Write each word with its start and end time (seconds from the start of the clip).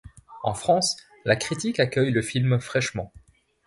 En 0.41 0.55
France 0.55 0.97
la 1.25 1.35
critique 1.35 1.79
accueille 1.79 2.09
le 2.09 2.23
film 2.23 2.59
fraîchement. 2.59 3.13